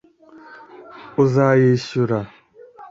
Uzayishyura 1.23 2.19